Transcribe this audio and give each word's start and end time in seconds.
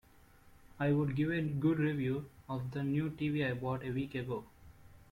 I 0.79 0.93
would 0.93 1.15
give 1.15 1.29
a 1.29 1.43
good 1.43 1.77
review 1.77 2.27
of 2.49 2.71
the 2.71 2.83
new 2.83 3.11
TV 3.11 3.47
I 3.47 3.53
bought 3.53 3.83
a 3.85 3.91
week 3.91 4.15
ago. 4.15 4.45